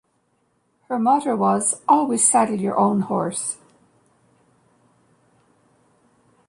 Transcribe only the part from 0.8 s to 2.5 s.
Her motto was, Always